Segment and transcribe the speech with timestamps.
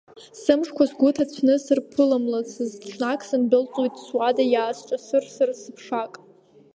[0.41, 6.13] Сымшқәа сгәы ҭацәны сырԥымлаӡацт ҽнак, сындәылҵуеит суада иаасҿасырсырц ԥшак…